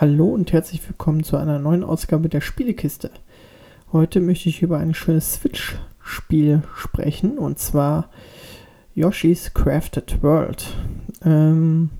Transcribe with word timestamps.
Hallo 0.00 0.28
und 0.28 0.50
herzlich 0.54 0.80
willkommen 0.88 1.24
zu 1.24 1.36
einer 1.36 1.58
neuen 1.58 1.84
Ausgabe 1.84 2.30
der 2.30 2.40
Spielekiste. 2.40 3.10
Heute 3.92 4.22
möchte 4.22 4.48
ich 4.48 4.62
über 4.62 4.78
ein 4.78 4.94
schönes 4.94 5.34
Switch-Spiel 5.34 6.62
sprechen 6.74 7.36
und 7.36 7.58
zwar 7.58 8.08
Yoshi's 8.94 9.52
Crafted 9.52 10.22
World. 10.22 10.74
Ähm, 11.22 11.90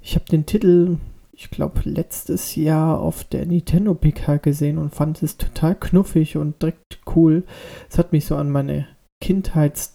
ich 0.00 0.14
habe 0.14 0.26
den 0.26 0.46
Titel, 0.46 0.98
ich 1.32 1.50
glaube, 1.50 1.80
letztes 1.82 2.54
Jahr 2.54 3.00
auf 3.00 3.24
der 3.24 3.44
Nintendo 3.44 3.94
PK 3.94 4.36
gesehen 4.36 4.78
und 4.78 4.94
fand 4.94 5.20
es 5.24 5.36
total 5.36 5.74
knuffig 5.74 6.36
und 6.36 6.62
direkt 6.62 7.00
cool. 7.16 7.42
Es 7.90 7.98
hat 7.98 8.12
mich 8.12 8.24
so 8.24 8.36
an 8.36 8.52
meine 8.52 8.86
Kindheits 9.20 9.90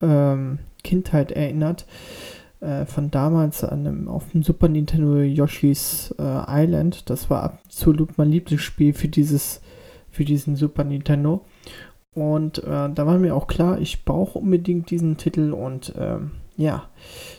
ähm, 0.00 0.60
Kindheit 0.84 1.32
erinnert 1.32 1.86
äh, 2.64 2.86
von 2.86 3.10
damals 3.10 3.62
an 3.62 3.86
einem, 3.86 4.08
auf 4.08 4.30
dem 4.30 4.42
Super 4.42 4.68
Nintendo 4.68 5.20
Yoshi's 5.20 6.14
äh, 6.18 6.42
Island. 6.48 7.10
Das 7.10 7.28
war 7.28 7.42
absolut 7.42 8.16
mein 8.16 8.30
Lieblingsspiel 8.30 8.94
für 8.94 9.08
dieses, 9.08 9.60
für 10.10 10.24
diesen 10.24 10.56
Super 10.56 10.84
Nintendo. 10.84 11.44
Und 12.14 12.58
äh, 12.64 12.90
da 12.90 13.06
war 13.06 13.18
mir 13.18 13.34
auch 13.34 13.48
klar, 13.48 13.80
ich 13.80 14.04
brauche 14.04 14.38
unbedingt 14.38 14.90
diesen 14.90 15.16
Titel 15.16 15.52
und 15.52 15.92
ähm, 15.98 16.30
ja, 16.56 16.88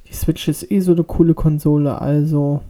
die 0.10 0.14
Switch 0.14 0.48
ist 0.48 0.70
eh 0.70 0.82
so 0.82 0.92
eine 0.92 1.06
coole 1.06 1.34
Konsole, 1.34 2.02
also 2.02 2.62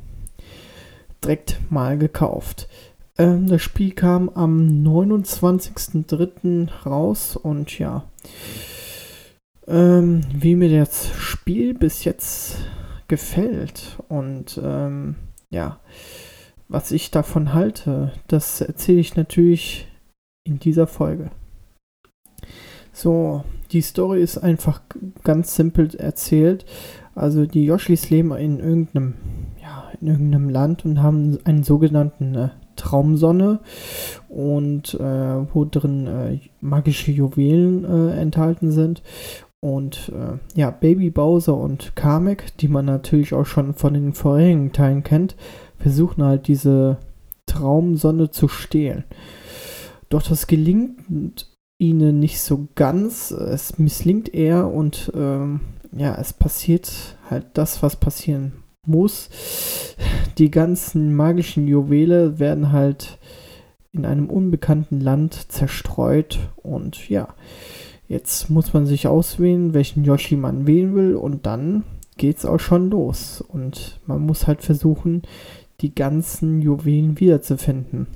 direkt 1.23 1.59
mal 1.69 1.97
gekauft. 1.97 2.69
Ähm, 3.17 3.47
das 3.47 3.61
Spiel 3.63 3.91
kam 3.91 4.29
am 4.29 4.83
29.03. 4.85 6.69
raus 6.85 7.35
und 7.35 7.77
ja, 7.79 8.03
ähm, 9.67 10.21
wie 10.31 10.55
mir 10.55 10.79
das 10.79 11.07
Spiel 11.45 11.75
bis 11.75 12.05
jetzt 12.05 12.57
gefällt 13.07 13.99
und 14.09 14.59
ähm, 14.63 15.13
ja, 15.51 15.79
was 16.67 16.91
ich 16.91 17.11
davon 17.11 17.53
halte, 17.53 18.13
das 18.25 18.61
erzähle 18.61 18.99
ich 18.99 19.15
natürlich 19.15 19.87
in 20.43 20.57
dieser 20.57 20.87
Folge. 20.87 21.29
So, 22.93 23.43
die 23.71 23.81
Story 23.81 24.23
ist 24.23 24.39
einfach 24.39 24.81
ganz 25.23 25.55
simpel 25.55 25.95
erzählt. 25.97 26.65
Also 27.13 27.45
die 27.45 27.65
Yoshis 27.65 28.09
leben 28.09 28.35
in 28.35 28.59
irgendeinem, 28.59 29.13
ja, 29.61 29.91
in 30.01 30.07
irgendeinem 30.07 30.49
Land 30.49 30.83
und 30.83 31.03
haben 31.03 31.37
einen 31.43 31.61
sogenannten 31.61 32.33
äh, 32.33 32.49
Traumsonne 32.75 33.59
und 34.29 34.95
äh, 34.95 35.53
wo 35.53 35.63
drin 35.63 36.07
äh, 36.07 36.39
magische 36.59 37.11
Juwelen 37.11 37.85
äh, 37.85 38.19
enthalten 38.19 38.71
sind 38.71 39.03
und 39.61 40.09
äh, 40.09 40.37
ja, 40.59 40.69
Baby 40.71 41.09
Bowser 41.09 41.57
und 41.57 41.95
Kamek, 41.95 42.57
die 42.57 42.67
man 42.67 42.85
natürlich 42.85 43.33
auch 43.33 43.45
schon 43.45 43.73
von 43.73 43.93
den 43.93 44.13
vorherigen 44.13 44.71
Teilen 44.71 45.03
kennt, 45.03 45.35
versuchen 45.79 46.23
halt 46.23 46.47
diese 46.47 46.97
Traumsonne 47.45 48.31
zu 48.31 48.47
stehlen. 48.47 49.05
Doch 50.09 50.21
das 50.21 50.47
gelingt 50.47 51.47
ihnen 51.77 52.19
nicht 52.19 52.41
so 52.41 52.67
ganz. 52.75 53.31
Es 53.31 53.77
misslingt 53.77 54.33
eher 54.33 54.67
und 54.67 55.11
ähm, 55.15 55.61
ja, 55.91 56.15
es 56.15 56.33
passiert 56.33 57.17
halt 57.29 57.45
das, 57.53 57.81
was 57.81 57.95
passieren 57.95 58.53
muss. 58.85 59.29
Die 60.37 60.51
ganzen 60.51 61.15
magischen 61.15 61.67
Juwele 61.67 62.39
werden 62.39 62.71
halt 62.71 63.17
in 63.93 64.05
einem 64.05 64.29
unbekannten 64.29 64.99
Land 64.99 65.51
zerstreut 65.51 66.39
und 66.57 67.09
ja, 67.09 67.33
Jetzt 68.07 68.49
muss 68.49 68.73
man 68.73 68.85
sich 68.85 69.07
auswählen, 69.07 69.73
welchen 69.73 70.03
Yoshi 70.03 70.35
man 70.35 70.67
wählen 70.67 70.95
will 70.95 71.15
und 71.15 71.45
dann 71.45 71.83
geht's 72.17 72.45
auch 72.45 72.59
schon 72.59 72.89
los. 72.91 73.41
Und 73.41 73.99
man 74.05 74.25
muss 74.25 74.47
halt 74.47 74.61
versuchen, 74.61 75.23
die 75.81 75.93
ganzen 75.93 76.61
Juwelen 76.61 77.19
wiederzufinden. 77.19 78.07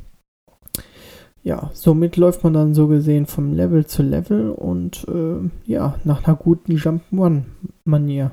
Ja, 1.42 1.72
somit 1.74 2.18
läuft 2.18 2.44
man 2.44 2.53
dann 2.53 2.74
so 2.74 2.88
gesehen 2.88 3.25
vom 3.25 3.53
Level 3.53 3.86
zu 3.86 4.03
Level 4.03 4.52
und 4.52 5.08
äh, 5.08 5.50
ja, 5.66 5.96
nach 6.03 6.25
einer 6.28 6.36
guten 6.36 6.75
Jump-One-Manier. 6.75 8.31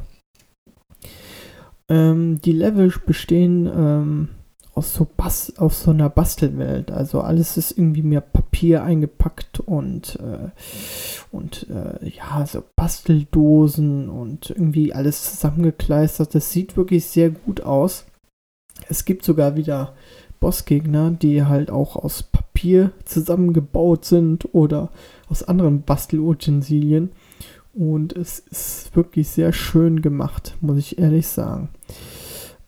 Ähm, 1.88 2.41
die 2.44 2.53
Level 2.53 2.92
bestehen 3.06 3.70
ähm, 3.72 4.28
aus 4.76 4.92
so, 4.92 5.06
Bas 5.16 5.54
aus 5.56 5.82
so 5.82 5.91
einer 5.91 6.10
Bastelwelt. 6.10 6.91
Also 6.91 7.22
alles 7.22 7.56
ist 7.56 7.72
irgendwie 7.72 8.03
mehr 8.03 8.20
Papier 8.20 8.84
eingepackt 8.84 9.60
und, 9.60 10.19
äh, 10.20 10.50
und 11.32 11.66
äh, 11.70 12.09
ja, 12.09 12.47
so 12.47 12.62
Basteldosen 12.76 14.10
und 14.10 14.50
irgendwie 14.50 14.92
alles 14.92 15.31
zusammengekleistert. 15.31 16.34
Das 16.34 16.53
sieht 16.53 16.76
wirklich 16.76 17.06
sehr 17.06 17.31
gut 17.31 17.62
aus. 17.62 18.04
Es 18.88 19.06
gibt 19.06 19.25
sogar 19.25 19.56
wieder 19.56 19.94
Bossgegner, 20.41 21.10
die 21.10 21.44
halt 21.44 21.70
auch 21.70 21.97
aus 21.97 22.22
Papier 22.22 22.92
zusammengebaut 23.06 24.04
sind 24.04 24.54
oder 24.54 24.91
aus 25.31 25.42
anderen 25.42 25.82
Bastelutensilien. 25.82 27.12
Und 27.72 28.15
es 28.15 28.41
ist 28.41 28.94
wirklich 28.94 29.28
sehr 29.28 29.54
schön 29.54 30.03
gemacht, 30.03 30.56
muss 30.60 30.76
ich 30.76 30.98
ehrlich 30.98 31.28
sagen. 31.28 31.70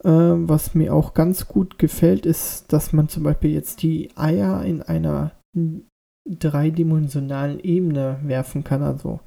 Äh, 0.05 0.11
was 0.11 0.75
mir 0.75 0.95
auch 0.95 1.15
ganz 1.15 1.49
gut 1.49 1.79
gefällt, 1.79 2.27
ist, 2.27 2.73
dass 2.73 2.93
man 2.93 3.09
zum 3.09 3.25
Beispiel 3.25 3.51
jetzt 3.51 3.83
die 3.83 4.11
Eier 4.17 4.65
in 4.65 4.83
einer 4.83 5.33
dreidimensionalen 6.27 7.61
Ebene 7.61 8.19
werfen 8.23 8.65
kann. 8.65 8.83
Also 8.83 9.21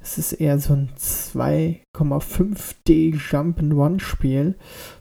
es 0.00 0.18
ist 0.18 0.32
eher 0.32 0.58
so 0.58 0.72
ein 0.74 0.90
2,5D 0.96 3.16
Jump-and-Run-Spiel. 3.16 4.56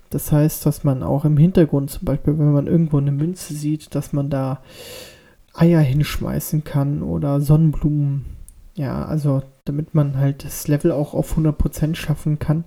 Das 0.09 0.31
heißt, 0.31 0.65
dass 0.65 0.83
man 0.83 1.03
auch 1.03 1.25
im 1.25 1.37
Hintergrund 1.37 1.89
zum 1.89 2.05
Beispiel, 2.05 2.39
wenn 2.39 2.53
man 2.53 2.67
irgendwo 2.67 2.97
eine 2.97 3.11
Münze 3.11 3.53
sieht, 3.53 3.93
dass 3.95 4.13
man 4.13 4.29
da 4.29 4.61
Eier 5.53 5.81
hinschmeißen 5.81 6.63
kann 6.63 7.03
oder 7.03 7.41
Sonnenblumen 7.41 8.25
ja, 8.75 9.05
also 9.05 9.43
damit 9.65 9.93
man 9.93 10.17
halt 10.17 10.43
das 10.43 10.67
Level 10.67 10.91
auch 10.91 11.13
auf 11.13 11.37
100% 11.37 11.95
schaffen 11.95 12.39
kann, 12.39 12.65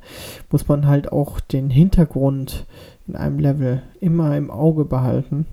muss 0.50 0.68
man 0.68 0.86
halt 0.86 1.10
auch 1.10 1.40
den 1.40 1.68
Hintergrund 1.68 2.66
in 3.06 3.16
einem 3.16 3.38
Level 3.38 3.82
immer 4.00 4.36
im 4.36 4.50
Auge 4.50 4.84
behalten. 4.84 5.46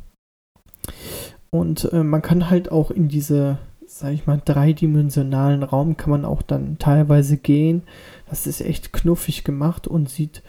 Und 1.50 1.92
äh, 1.92 2.04
man 2.04 2.22
kann 2.22 2.50
halt 2.50 2.72
auch 2.72 2.92
in 2.92 3.08
diese, 3.08 3.58
sag 3.86 4.14
ich 4.14 4.28
mal, 4.28 4.42
dreidimensionalen 4.44 5.64
Raum 5.64 5.98
kann 5.98 6.12
man 6.12 6.26
auch 6.26 6.42
dann 6.42 6.78
teilweise 6.78 7.38
gehen. 7.38 7.84
Das 8.30 8.48
ist 8.48 8.62
echt 8.62 8.94
knuffig 8.94 9.44
gemacht 9.44 9.88
und 9.88 10.10
sieht 10.10 10.44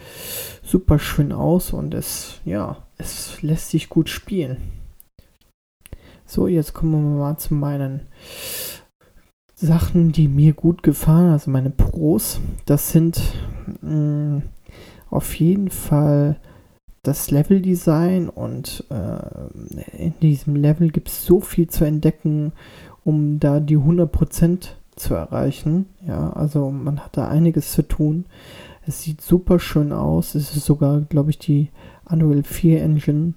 super 0.63 0.99
schön 0.99 1.33
aus 1.33 1.73
und 1.73 1.95
es, 1.95 2.41
ja, 2.45 2.79
es 2.99 3.43
lässt 3.43 3.71
sich 3.71 3.89
gut 3.89 4.09
spielen. 4.09 4.59
So, 6.27 6.47
jetzt 6.47 6.73
kommen 6.73 6.93
wir 6.93 7.21
mal 7.21 7.37
zu 7.37 7.55
meinen 7.55 8.01
Sachen, 9.55 10.13
die 10.13 10.29
mir 10.29 10.53
gut 10.53 10.83
gefallen, 10.83 11.31
also 11.31 11.51
meine 11.51 11.71
Pros, 11.71 12.41
das 12.67 12.91
sind 12.91 13.21
mh, 13.83 13.91
mm, 13.91 14.43
auf 15.11 15.35
jeden 15.37 15.71
Fall 15.71 16.37
das 17.03 17.31
Leveldesign 17.31 18.29
und 18.29 18.85
äh, 18.91 20.05
in 20.05 20.15
diesem 20.21 20.57
Level 20.57 20.91
gibt 20.91 21.09
es 21.09 21.25
so 21.25 21.41
viel 21.41 21.69
zu 21.69 21.85
entdecken, 21.85 22.53
um 23.05 23.39
da 23.39 23.61
die 23.61 23.79
100% 23.79 24.69
zu 24.97 25.15
erreichen. 25.15 25.87
Ja, 26.07 26.33
also 26.33 26.71
man 26.71 27.01
hat 27.01 27.17
da 27.17 27.29
einiges 27.29 27.73
zu 27.73 27.83
tun. 27.83 28.25
Es 28.87 29.03
sieht 29.03 29.21
super 29.21 29.61
schön 29.61 29.93
aus. 29.93 30.35
Es 30.35 30.57
ist 30.57 30.65
sogar, 30.65 31.03
glaube 31.03 31.31
ich, 31.31 31.39
die 31.39 31.69
Unreal 32.09 32.43
4 32.43 32.83
Engine. 32.83 33.35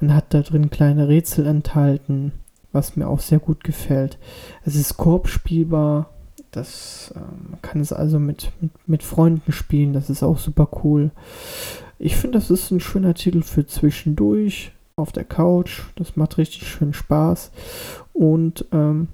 Man 0.00 0.14
hat 0.14 0.34
da 0.34 0.42
drin 0.42 0.70
kleine 0.70 1.08
Rätsel 1.08 1.46
enthalten 1.46 2.32
was 2.74 2.96
mir 2.96 3.08
auch 3.08 3.20
sehr 3.20 3.38
gut 3.38 3.64
gefällt. 3.64 4.18
Es 4.64 4.74
ist 4.74 4.96
Koop 4.96 5.28
spielbar. 5.28 6.10
Das, 6.50 7.12
äh, 7.16 7.20
man 7.50 7.62
kann 7.62 7.80
es 7.80 7.92
also 7.92 8.18
mit, 8.18 8.52
mit, 8.60 8.72
mit 8.86 9.02
Freunden 9.02 9.52
spielen. 9.52 9.92
Das 9.92 10.10
ist 10.10 10.22
auch 10.22 10.38
super 10.38 10.68
cool. 10.84 11.10
Ich 11.98 12.16
finde, 12.16 12.38
das 12.38 12.50
ist 12.50 12.70
ein 12.70 12.80
schöner 12.80 13.14
Titel 13.14 13.42
für 13.42 13.66
zwischendurch 13.66 14.72
auf 14.96 15.12
der 15.12 15.24
Couch. 15.24 15.82
Das 15.96 16.16
macht 16.16 16.36
richtig 16.38 16.68
schön 16.68 16.92
Spaß. 16.92 17.52
Und 18.12 18.66
ähm, 18.72 19.08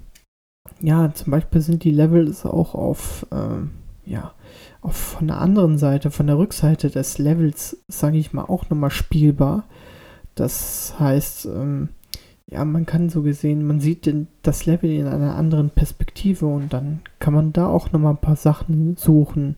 ja, 0.81 1.13
zum 1.13 1.31
Beispiel 1.31 1.61
sind 1.61 1.83
die 1.83 1.91
Levels 1.91 2.45
auch 2.45 2.73
auf, 2.73 3.25
ähm, 3.31 3.71
ja, 4.05 4.33
auf 4.81 4.95
von 4.95 5.27
der 5.27 5.39
anderen 5.39 5.77
Seite, 5.77 6.09
von 6.09 6.27
der 6.27 6.37
Rückseite 6.37 6.89
des 6.89 7.19
Levels, 7.19 7.77
sage 7.87 8.17
ich 8.17 8.33
mal, 8.33 8.45
auch 8.45 8.69
nochmal 8.69 8.89
spielbar. 8.89 9.65
Das 10.33 10.95
heißt, 10.99 11.45
ähm, 11.45 11.89
ja, 12.51 12.65
man 12.65 12.85
kann 12.85 13.09
so 13.09 13.21
gesehen, 13.21 13.65
man 13.65 13.79
sieht 13.79 14.05
den, 14.05 14.27
das 14.41 14.65
Level 14.65 14.91
in 14.91 15.07
einer 15.07 15.35
anderen 15.35 15.69
Perspektive 15.69 16.45
und 16.45 16.73
dann 16.73 16.99
kann 17.19 17.33
man 17.33 17.53
da 17.53 17.67
auch 17.67 17.93
nochmal 17.93 18.13
ein 18.13 18.21
paar 18.21 18.35
Sachen 18.35 18.97
suchen. 18.97 19.55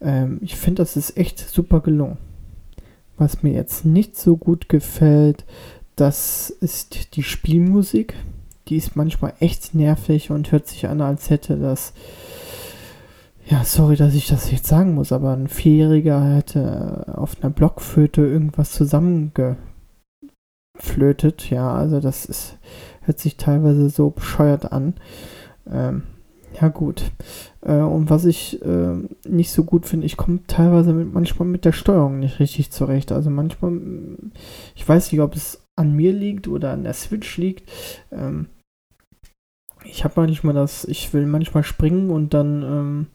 Ähm, 0.00 0.38
ich 0.42 0.56
finde, 0.56 0.82
das 0.82 0.96
ist 0.96 1.16
echt 1.16 1.38
super 1.38 1.80
gelungen. 1.80 2.18
Was 3.16 3.44
mir 3.44 3.52
jetzt 3.52 3.84
nicht 3.84 4.16
so 4.16 4.36
gut 4.36 4.68
gefällt, 4.68 5.44
das 5.94 6.50
ist 6.50 7.14
die 7.14 7.22
Spielmusik. 7.22 8.14
Die 8.68 8.76
ist 8.76 8.96
manchmal 8.96 9.34
echt 9.38 9.76
nervig 9.76 10.32
und 10.32 10.50
hört 10.50 10.66
sich 10.66 10.88
an, 10.88 11.00
als 11.00 11.30
hätte 11.30 11.56
das 11.56 11.92
ja, 13.48 13.62
sorry, 13.62 13.94
dass 13.94 14.14
ich 14.14 14.26
das 14.26 14.50
jetzt 14.50 14.66
sagen 14.66 14.94
muss, 14.94 15.12
aber 15.12 15.32
ein 15.32 15.46
Vierjähriger 15.46 16.34
hätte 16.34 17.14
auf 17.16 17.40
einer 17.40 17.50
Blockflöte 17.50 18.22
irgendwas 18.22 18.72
zusammenge 18.72 19.56
flötet. 20.78 21.50
Ja, 21.50 21.74
also 21.74 22.00
das 22.00 22.24
ist, 22.24 22.56
hört 23.02 23.18
sich 23.18 23.36
teilweise 23.36 23.90
so 23.90 24.10
bescheuert 24.10 24.72
an. 24.72 24.94
Ähm, 25.70 26.02
ja, 26.60 26.68
gut. 26.68 27.10
Äh, 27.62 27.78
und 27.78 28.08
was 28.08 28.24
ich 28.24 28.62
äh, 28.62 28.94
nicht 29.28 29.50
so 29.50 29.64
gut 29.64 29.86
finde, 29.86 30.06
ich 30.06 30.16
komme 30.16 30.40
teilweise 30.46 30.92
mit, 30.92 31.12
manchmal 31.12 31.48
mit 31.48 31.64
der 31.64 31.72
Steuerung 31.72 32.18
nicht 32.18 32.40
richtig 32.40 32.70
zurecht. 32.70 33.12
Also 33.12 33.30
manchmal, 33.30 33.72
ich 34.74 34.88
weiß 34.88 35.12
nicht, 35.12 35.20
ob 35.20 35.34
es 35.34 35.62
an 35.76 35.94
mir 35.94 36.12
liegt 36.12 36.48
oder 36.48 36.72
an 36.72 36.84
der 36.84 36.94
Switch 36.94 37.36
liegt. 37.36 37.70
Ähm, 38.10 38.46
ich 39.84 40.04
habe 40.04 40.14
manchmal 40.16 40.54
das, 40.54 40.84
ich 40.84 41.12
will 41.12 41.26
manchmal 41.26 41.62
springen 41.62 42.10
und 42.10 42.34
dann, 42.34 42.62
ähm, 42.62 43.06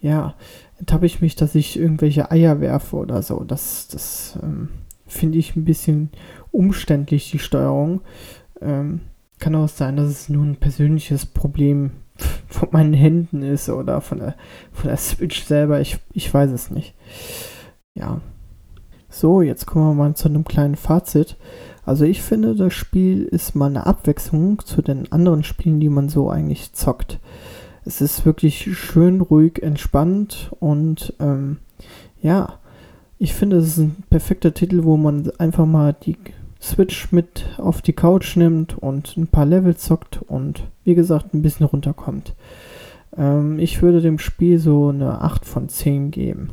ja, 0.00 0.34
ertappe 0.78 1.06
ich 1.06 1.20
mich, 1.20 1.34
dass 1.34 1.54
ich 1.54 1.78
irgendwelche 1.78 2.30
Eier 2.30 2.60
werfe 2.60 2.96
oder 2.96 3.22
so. 3.22 3.42
Das, 3.44 3.88
das 3.88 4.38
ähm, 4.42 4.68
finde 5.14 5.38
ich 5.38 5.56
ein 5.56 5.64
bisschen 5.64 6.10
umständlich, 6.50 7.30
die 7.30 7.38
Steuerung. 7.38 8.02
Ähm, 8.60 9.00
kann 9.38 9.54
auch 9.54 9.68
sein, 9.68 9.96
dass 9.96 10.08
es 10.08 10.28
nur 10.28 10.44
ein 10.44 10.56
persönliches 10.56 11.26
Problem 11.26 11.92
von 12.46 12.68
meinen 12.72 12.94
Händen 12.94 13.42
ist 13.42 13.68
oder 13.68 14.00
von 14.00 14.18
der, 14.18 14.36
von 14.72 14.88
der 14.88 14.96
Switch 14.96 15.44
selber. 15.44 15.80
Ich, 15.80 15.98
ich 16.12 16.32
weiß 16.32 16.50
es 16.50 16.70
nicht. 16.70 16.94
Ja. 17.94 18.20
So, 19.08 19.42
jetzt 19.42 19.66
kommen 19.66 19.90
wir 19.90 19.94
mal 19.94 20.14
zu 20.14 20.28
einem 20.28 20.44
kleinen 20.44 20.76
Fazit. 20.76 21.36
Also 21.84 22.04
ich 22.04 22.22
finde, 22.22 22.56
das 22.56 22.72
Spiel 22.72 23.24
ist 23.24 23.54
mal 23.54 23.66
eine 23.66 23.86
Abwechslung 23.86 24.60
zu 24.64 24.82
den 24.82 25.12
anderen 25.12 25.44
Spielen, 25.44 25.78
die 25.80 25.88
man 25.88 26.08
so 26.08 26.30
eigentlich 26.30 26.72
zockt. 26.72 27.20
Es 27.84 28.00
ist 28.00 28.24
wirklich 28.24 28.76
schön, 28.76 29.20
ruhig, 29.20 29.62
entspannt 29.62 30.50
und 30.58 31.14
ähm, 31.20 31.58
ja, 32.20 32.58
ich 33.24 33.32
finde, 33.32 33.56
es 33.56 33.68
ist 33.68 33.78
ein 33.78 33.96
perfekter 34.10 34.52
Titel, 34.52 34.84
wo 34.84 34.98
man 34.98 35.32
einfach 35.38 35.64
mal 35.64 35.94
die 35.94 36.18
Switch 36.60 37.10
mit 37.10 37.46
auf 37.56 37.80
die 37.80 37.94
Couch 37.94 38.36
nimmt 38.36 38.76
und 38.76 39.16
ein 39.16 39.28
paar 39.28 39.46
Level 39.46 39.76
zockt 39.76 40.20
und 40.22 40.64
wie 40.84 40.94
gesagt 40.94 41.32
ein 41.32 41.40
bisschen 41.40 41.64
runterkommt. 41.64 42.34
Ähm, 43.16 43.58
ich 43.58 43.80
würde 43.80 44.02
dem 44.02 44.18
Spiel 44.18 44.58
so 44.58 44.90
eine 44.90 45.22
8 45.22 45.46
von 45.46 45.70
10 45.70 46.10
geben. 46.10 46.50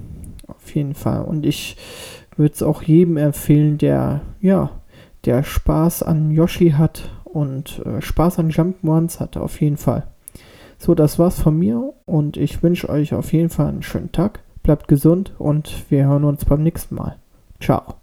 Auf 0.47 0.73
jeden 0.73 0.95
Fall. 0.95 1.25
Und 1.25 1.45
ich 1.45 1.75
würde 2.37 2.53
es 2.53 2.63
auch 2.63 2.83
jedem 2.83 3.17
empfehlen, 3.17 3.77
der 3.77 4.21
ja 4.39 4.71
der 5.25 5.43
Spaß 5.43 6.03
an 6.03 6.31
Yoshi 6.31 6.71
hat 6.71 7.09
und 7.25 7.81
äh, 7.85 8.01
Spaß 8.01 8.39
an 8.39 8.49
Jump'n'Runs 8.49 9.19
hat, 9.19 9.35
auf 9.35 9.59
jeden 9.59 9.77
Fall. 9.77 10.07
So, 10.77 10.95
das 10.95 11.19
war's 11.19 11.41
von 11.41 11.59
mir 11.59 11.93
und 12.05 12.37
ich 12.37 12.63
wünsche 12.63 12.87
euch 12.87 13.13
auf 13.13 13.33
jeden 13.33 13.49
Fall 13.49 13.67
einen 13.67 13.83
schönen 13.83 14.13
Tag. 14.13 14.39
Bleibt 14.63 14.87
gesund 14.87 15.33
und 15.39 15.89
wir 15.89 16.05
hören 16.05 16.23
uns 16.23 16.45
beim 16.45 16.63
nächsten 16.63 16.95
Mal. 16.95 17.17
Ciao. 17.59 18.00